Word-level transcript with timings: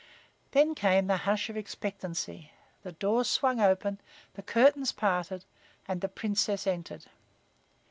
Then 0.49 0.73
came 0.73 1.05
the 1.05 1.15
hush 1.29 1.47
of 1.51 1.55
expectancy. 1.55 2.51
The 2.81 2.93
doors 2.93 3.29
swung 3.29 3.59
open, 3.61 4.01
the 4.33 4.41
curtains 4.41 4.91
parted 4.91 5.45
and 5.87 6.01
the 6.01 6.09
Princess 6.09 6.65
entered. 6.65 7.05